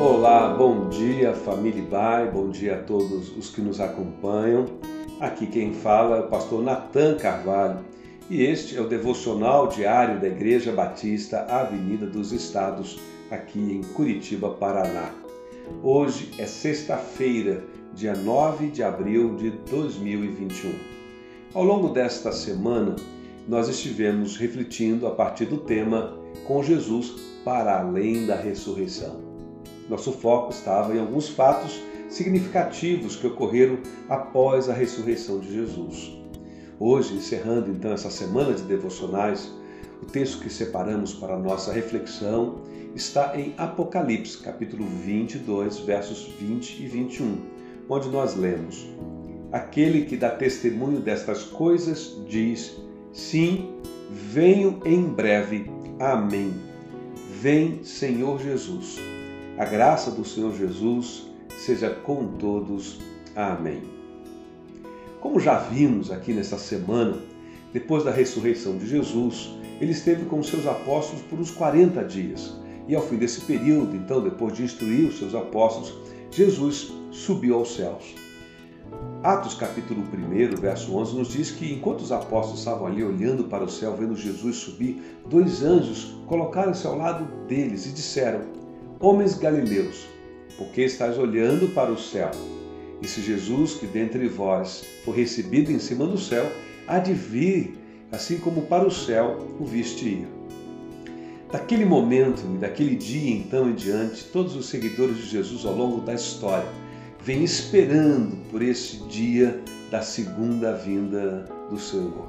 Olá, 0.00 0.54
bom 0.56 0.88
dia 0.88 1.34
família 1.34 1.82
Bai, 1.82 2.30
bom 2.30 2.48
dia 2.48 2.76
a 2.76 2.82
todos 2.84 3.36
os 3.36 3.50
que 3.50 3.60
nos 3.60 3.82
acompanham. 3.82 4.64
Aqui 5.20 5.46
quem 5.46 5.74
fala 5.74 6.16
é 6.16 6.20
o 6.20 6.28
pastor 6.28 6.62
Natan 6.62 7.18
Carvalho 7.18 7.80
e 8.30 8.42
este 8.42 8.78
é 8.78 8.80
o 8.80 8.88
devocional 8.88 9.66
diário 9.66 10.18
da 10.18 10.26
Igreja 10.26 10.72
Batista 10.72 11.40
Avenida 11.40 12.06
dos 12.06 12.32
Estados, 12.32 12.98
aqui 13.30 13.58
em 13.58 13.82
Curitiba, 13.92 14.48
Paraná. 14.48 15.12
Hoje 15.82 16.30
é 16.38 16.46
sexta-feira, 16.46 17.62
dia 17.92 18.14
9 18.14 18.68
de 18.68 18.82
abril 18.82 19.36
de 19.36 19.50
2021. 19.70 20.72
Ao 21.52 21.62
longo 21.62 21.90
desta 21.90 22.32
semana, 22.32 22.96
nós 23.46 23.68
estivemos 23.68 24.38
refletindo 24.38 25.06
a 25.06 25.10
partir 25.10 25.44
do 25.44 25.58
tema 25.58 26.18
Com 26.46 26.62
Jesus 26.62 27.16
para 27.44 27.80
além 27.80 28.24
da 28.24 28.34
ressurreição. 28.34 29.29
Nosso 29.90 30.12
foco 30.12 30.52
estava 30.52 30.94
em 30.94 31.00
alguns 31.00 31.28
fatos 31.30 31.82
significativos 32.08 33.16
que 33.16 33.26
ocorreram 33.26 33.80
após 34.08 34.68
a 34.68 34.72
ressurreição 34.72 35.40
de 35.40 35.52
Jesus. 35.52 36.16
Hoje, 36.78 37.16
encerrando 37.16 37.72
então 37.72 37.92
essa 37.92 38.08
semana 38.08 38.54
de 38.54 38.62
devocionais, 38.62 39.52
o 40.00 40.06
texto 40.06 40.40
que 40.40 40.48
separamos 40.48 41.12
para 41.12 41.36
nossa 41.36 41.72
reflexão 41.72 42.60
está 42.94 43.36
em 43.36 43.52
Apocalipse, 43.58 44.38
capítulo 44.38 44.86
22, 44.86 45.80
versos 45.80 46.22
20 46.38 46.84
e 46.84 46.86
21, 46.86 47.38
onde 47.88 48.08
nós 48.10 48.36
lemos: 48.36 48.86
Aquele 49.50 50.04
que 50.04 50.16
dá 50.16 50.30
testemunho 50.30 51.00
destas 51.00 51.42
coisas 51.42 52.16
diz: 52.28 52.76
Sim, 53.12 53.74
venho 54.08 54.80
em 54.84 55.02
breve. 55.02 55.68
Amém. 55.98 56.54
Vem, 57.40 57.82
Senhor 57.82 58.40
Jesus. 58.40 59.19
A 59.60 59.66
graça 59.66 60.10
do 60.10 60.24
Senhor 60.24 60.56
Jesus 60.56 61.26
seja 61.58 61.90
com 61.90 62.28
todos. 62.38 62.98
Amém. 63.36 63.82
Como 65.20 65.38
já 65.38 65.58
vimos 65.58 66.10
aqui 66.10 66.32
nesta 66.32 66.56
semana, 66.56 67.18
depois 67.70 68.02
da 68.02 68.10
ressurreição 68.10 68.78
de 68.78 68.86
Jesus, 68.86 69.50
ele 69.78 69.92
esteve 69.92 70.24
com 70.24 70.42
seus 70.42 70.66
apóstolos 70.66 71.20
por 71.28 71.38
uns 71.38 71.50
40 71.50 72.02
dias. 72.06 72.58
E 72.88 72.94
ao 72.94 73.02
fim 73.02 73.18
desse 73.18 73.42
período, 73.42 73.94
então, 73.94 74.22
depois 74.22 74.54
de 74.54 74.62
instruir 74.62 75.10
os 75.10 75.18
seus 75.18 75.34
apóstolos, 75.34 75.92
Jesus 76.30 76.90
subiu 77.10 77.56
aos 77.56 77.74
céus. 77.74 78.14
Atos 79.22 79.52
capítulo 79.52 80.00
1, 80.00 80.58
verso 80.58 80.96
11, 80.96 81.14
nos 81.14 81.28
diz 81.28 81.50
que 81.50 81.70
enquanto 81.70 82.00
os 82.00 82.10
apóstolos 82.10 82.60
estavam 82.60 82.86
ali 82.86 83.04
olhando 83.04 83.44
para 83.44 83.64
o 83.64 83.68
céu, 83.68 83.94
vendo 83.94 84.16
Jesus 84.16 84.56
subir, 84.56 85.20
dois 85.28 85.62
anjos 85.62 86.14
colocaram-se 86.26 86.86
ao 86.86 86.96
lado 86.96 87.26
deles 87.46 87.84
e 87.84 87.90
disseram: 87.90 88.59
Homens 89.02 89.34
galileus, 89.34 90.06
porque 90.58 90.82
estáis 90.82 91.16
olhando 91.16 91.68
para 91.68 91.90
o 91.90 91.98
céu? 91.98 92.30
E 93.00 93.08
se 93.08 93.22
Jesus, 93.22 93.72
que 93.72 93.86
dentre 93.86 94.28
vós 94.28 94.84
for 95.06 95.12
recebido 95.12 95.72
em 95.72 95.78
cima 95.78 96.06
do 96.06 96.18
céu, 96.18 96.52
há 96.86 96.98
de 96.98 97.14
vir, 97.14 97.78
assim 98.12 98.36
como 98.36 98.60
para 98.66 98.86
o 98.86 98.90
céu 98.90 99.38
o 99.58 99.64
viste 99.64 100.04
ir. 100.04 100.28
Daquele 101.50 101.86
momento 101.86 102.42
e 102.54 102.58
daquele 102.58 102.94
dia 102.94 103.36
então 103.36 103.70
em 103.70 103.74
diante, 103.74 104.24
todos 104.24 104.54
os 104.54 104.66
seguidores 104.66 105.16
de 105.16 105.30
Jesus 105.30 105.64
ao 105.64 105.74
longo 105.74 106.02
da 106.02 106.12
história 106.12 106.68
vêm 107.24 107.42
esperando 107.42 108.36
por 108.50 108.60
esse 108.60 108.98
dia 109.04 109.62
da 109.90 110.02
segunda 110.02 110.74
vinda 110.74 111.48
do 111.70 111.78
Senhor. 111.80 112.28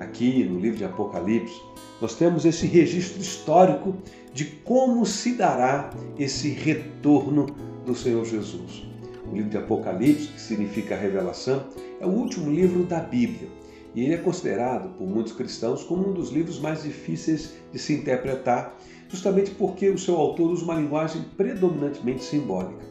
Aqui 0.00 0.44
no 0.44 0.58
livro 0.58 0.78
de 0.78 0.84
Apocalipse, 0.84 1.60
nós 2.00 2.16
temos 2.16 2.44
esse 2.44 2.66
registro 2.66 3.20
histórico 3.20 3.94
de 4.32 4.44
como 4.44 5.06
se 5.06 5.34
dará 5.34 5.90
esse 6.18 6.50
retorno 6.50 7.46
do 7.86 7.94
Senhor 7.94 8.24
Jesus. 8.24 8.84
O 9.30 9.34
livro 9.34 9.50
de 9.50 9.56
Apocalipse, 9.56 10.28
que 10.28 10.40
significa 10.40 10.96
revelação, 10.96 11.64
é 12.00 12.06
o 12.06 12.10
último 12.10 12.50
livro 12.50 12.84
da 12.84 13.00
Bíblia 13.00 13.48
e 13.94 14.02
ele 14.02 14.14
é 14.14 14.18
considerado 14.18 14.88
por 14.98 15.06
muitos 15.06 15.32
cristãos 15.32 15.84
como 15.84 16.08
um 16.08 16.12
dos 16.12 16.30
livros 16.30 16.58
mais 16.58 16.82
difíceis 16.82 17.54
de 17.72 17.78
se 17.78 17.94
interpretar, 17.94 18.76
justamente 19.08 19.52
porque 19.52 19.88
o 19.88 19.98
seu 19.98 20.16
autor 20.16 20.50
usa 20.50 20.64
uma 20.64 20.74
linguagem 20.74 21.22
predominantemente 21.36 22.24
simbólica. 22.24 22.84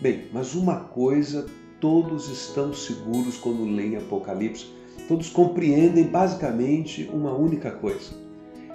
Bem, 0.00 0.28
mas 0.32 0.54
uma 0.54 0.76
coisa 0.76 1.46
todos 1.80 2.28
estão 2.30 2.72
seguros 2.72 3.36
quando 3.36 3.64
leem 3.64 3.96
Apocalipse, 3.96 4.66
todos 5.08 5.30
compreendem 5.30 6.04
basicamente 6.04 7.10
uma 7.12 7.32
única 7.32 7.70
coisa 7.70 8.28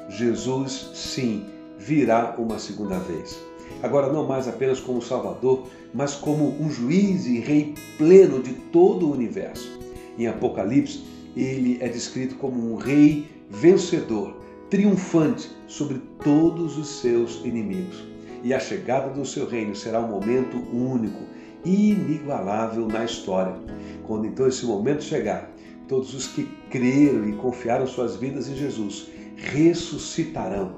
Jesus, 0.10 0.92
sim, 0.94 1.46
virá 1.80 2.36
uma 2.38 2.60
segunda 2.60 3.00
vez. 3.00 3.40
Agora, 3.82 4.12
não 4.12 4.28
mais 4.28 4.48
apenas 4.48 4.80
como 4.80 5.02
Salvador, 5.02 5.68
mas 5.94 6.14
como 6.14 6.50
um 6.62 6.70
juiz 6.70 7.26
e 7.26 7.40
rei 7.40 7.74
pleno 7.98 8.42
de 8.42 8.54
todo 8.54 9.08
o 9.08 9.12
universo. 9.12 9.80
Em 10.18 10.28
Apocalipse, 10.28 11.04
ele 11.36 11.78
é 11.82 11.88
descrito 11.88 12.36
como 12.36 12.72
um 12.72 12.76
rei 12.76 13.28
vencedor, 13.50 14.36
triunfante 14.70 15.50
sobre 15.68 16.02
todos 16.24 16.78
os 16.78 16.88
seus 17.02 17.44
inimigos. 17.44 18.04
E 18.44 18.54
a 18.54 18.60
chegada 18.60 19.10
do 19.10 19.26
seu 19.26 19.48
reino 19.48 19.76
será 19.76 20.02
um 20.02 20.10
momento 20.10 20.58
único, 20.74 21.24
inigualável 21.64 22.88
na 22.88 23.06
história. 23.06 23.56
Quando 24.06 24.28
então 24.28 24.48
esse 24.48 24.66
momento 24.66 25.02
chegar, 25.02 25.53
todos 25.94 26.16
os 26.16 26.26
que 26.26 26.50
creram 26.72 27.30
e 27.30 27.34
confiaram 27.34 27.86
suas 27.86 28.16
vidas 28.16 28.50
em 28.50 28.56
Jesus 28.56 29.10
ressuscitarão. 29.36 30.74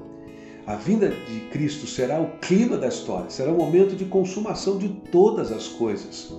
A 0.66 0.74
vinda 0.74 1.08
de 1.08 1.40
Cristo 1.50 1.86
será 1.86 2.20
o 2.20 2.32
clima 2.38 2.76
da 2.76 2.88
história, 2.88 3.30
será 3.30 3.50
o 3.50 3.56
momento 3.56 3.96
de 3.96 4.04
consumação 4.04 4.76
de 4.76 4.90
todas 5.10 5.50
as 5.50 5.68
coisas. 5.68 6.34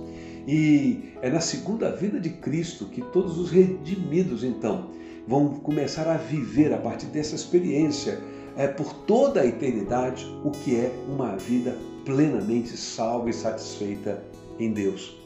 E 0.46 1.12
é 1.20 1.28
na 1.28 1.40
segunda 1.40 1.90
vinda 1.90 2.20
de 2.20 2.30
Cristo 2.30 2.84
que 2.84 3.02
todos 3.02 3.36
os 3.36 3.50
redimidos, 3.50 4.44
então, 4.44 4.90
vão 5.26 5.54
começar 5.54 6.06
a 6.06 6.16
viver 6.16 6.72
a 6.72 6.78
partir 6.78 7.06
dessa 7.06 7.34
experiência, 7.34 8.20
é, 8.56 8.68
por 8.68 8.94
toda 8.94 9.40
a 9.40 9.46
eternidade, 9.46 10.24
o 10.44 10.52
que 10.52 10.76
é 10.76 10.92
uma 11.08 11.36
vida 11.36 11.76
plenamente 12.04 12.76
salva 12.76 13.28
e 13.28 13.32
satisfeita 13.32 14.22
em 14.56 14.72
Deus. 14.72 15.17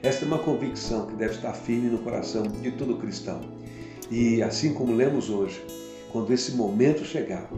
Esta 0.00 0.24
é 0.24 0.28
uma 0.28 0.38
convicção 0.38 1.06
que 1.06 1.16
deve 1.16 1.34
estar 1.34 1.52
firme 1.52 1.90
no 1.90 1.98
coração 1.98 2.44
de 2.44 2.70
todo 2.70 2.96
cristão. 2.98 3.40
E 4.08 4.40
assim 4.40 4.72
como 4.72 4.94
lemos 4.94 5.28
hoje, 5.28 5.60
quando 6.12 6.32
esse 6.32 6.52
momento 6.52 7.04
chegar, 7.04 7.50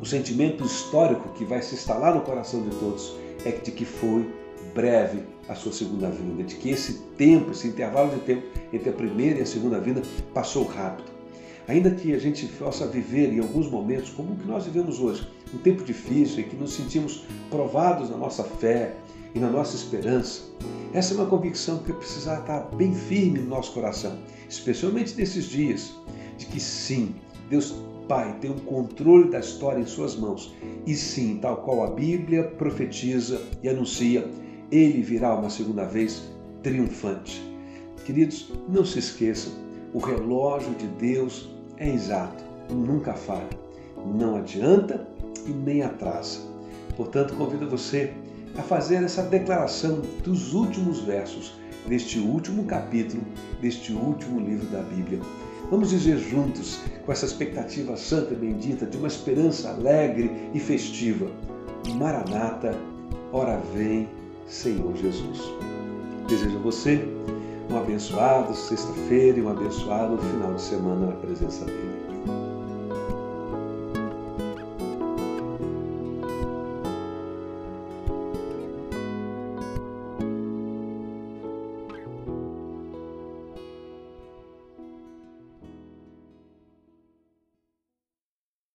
o 0.00 0.06
sentimento 0.06 0.64
histórico 0.64 1.30
que 1.30 1.44
vai 1.44 1.60
se 1.60 1.74
instalar 1.74 2.14
no 2.14 2.20
coração 2.20 2.62
de 2.62 2.70
todos 2.76 3.12
é 3.44 3.50
de 3.50 3.72
que 3.72 3.84
foi 3.84 4.32
breve 4.72 5.24
a 5.48 5.56
sua 5.56 5.72
segunda 5.72 6.08
vinda, 6.08 6.44
de 6.44 6.54
que 6.54 6.70
esse 6.70 7.00
tempo, 7.18 7.50
esse 7.50 7.66
intervalo 7.66 8.10
de 8.10 8.20
tempo 8.20 8.46
entre 8.72 8.90
a 8.90 8.92
primeira 8.92 9.40
e 9.40 9.42
a 9.42 9.46
segunda 9.46 9.80
vinda 9.80 10.02
passou 10.32 10.64
rápido. 10.64 11.10
Ainda 11.66 11.90
que 11.90 12.14
a 12.14 12.18
gente 12.18 12.46
possa 12.46 12.86
viver 12.86 13.32
em 13.32 13.40
alguns 13.40 13.68
momentos, 13.68 14.10
como 14.10 14.34
o 14.34 14.36
que 14.36 14.46
nós 14.46 14.66
vivemos 14.66 15.00
hoje, 15.00 15.26
um 15.52 15.58
tempo 15.58 15.82
difícil 15.82 16.44
em 16.44 16.48
que 16.48 16.56
nos 16.56 16.74
sentimos 16.74 17.24
provados 17.50 18.08
na 18.08 18.16
nossa 18.16 18.44
fé 18.44 18.94
e 19.34 19.38
na 19.38 19.50
nossa 19.50 19.76
esperança, 19.76 20.42
essa 20.92 21.14
é 21.14 21.16
uma 21.16 21.26
convicção 21.26 21.78
que 21.78 21.92
precisa 21.92 22.38
estar 22.38 22.60
bem 22.76 22.94
firme 22.94 23.38
no 23.38 23.48
nosso 23.48 23.72
coração, 23.72 24.18
especialmente 24.48 25.16
nesses 25.16 25.46
dias, 25.46 25.94
de 26.36 26.46
que 26.46 26.60
sim, 26.60 27.14
Deus 27.48 27.74
Pai 28.08 28.36
tem 28.40 28.50
o 28.50 28.60
controle 28.60 29.30
da 29.30 29.38
história 29.38 29.80
em 29.80 29.86
suas 29.86 30.16
mãos. 30.16 30.54
E 30.86 30.94
sim, 30.94 31.38
tal 31.40 31.58
qual 31.58 31.84
a 31.84 31.90
Bíblia 31.90 32.44
profetiza 32.44 33.40
e 33.62 33.68
anuncia, 33.68 34.28
ele 34.70 35.00
virá 35.02 35.34
uma 35.34 35.48
segunda 35.48 35.84
vez 35.84 36.22
triunfante. 36.62 37.42
Queridos, 38.04 38.52
não 38.68 38.84
se 38.84 38.98
esqueçam, 38.98 39.52
o 39.94 39.98
relógio 39.98 40.74
de 40.74 40.86
Deus 40.88 41.48
é 41.76 41.88
exato, 41.88 42.42
nunca 42.70 43.14
falha, 43.14 43.48
não 44.04 44.36
adianta 44.36 45.06
e 45.46 45.50
nem 45.50 45.82
atrasa. 45.82 46.40
Portanto, 46.96 47.34
convido 47.34 47.68
você 47.68 48.12
a 48.56 48.62
fazer 48.62 49.02
essa 49.02 49.22
declaração 49.22 50.02
dos 50.22 50.52
últimos 50.52 51.00
versos 51.00 51.54
deste 51.86 52.18
último 52.18 52.64
capítulo, 52.64 53.22
deste 53.60 53.92
último 53.92 54.40
livro 54.40 54.66
da 54.66 54.82
Bíblia. 54.82 55.20
Vamos 55.70 55.90
dizer 55.90 56.18
juntos, 56.18 56.80
com 57.04 57.12
essa 57.12 57.24
expectativa 57.24 57.96
santa 57.96 58.34
e 58.34 58.36
bendita 58.36 58.86
de 58.86 58.96
uma 58.98 59.08
esperança 59.08 59.70
alegre 59.70 60.30
e 60.52 60.60
festiva: 60.60 61.30
Maranata, 61.96 62.76
ora 63.32 63.60
vem, 63.74 64.08
Senhor 64.46 64.94
Jesus. 64.96 65.40
Desejo 66.28 66.58
a 66.58 66.60
você 66.60 67.02
um 67.70 67.76
abençoado 67.76 68.54
sexta-feira 68.54 69.38
e 69.38 69.42
um 69.42 69.48
abençoado 69.48 70.18
final 70.18 70.54
de 70.54 70.60
semana 70.60 71.06
na 71.06 71.16
presença 71.16 71.64
dele. 71.64 72.51